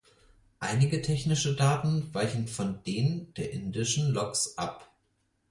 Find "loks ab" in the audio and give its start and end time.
4.13-4.89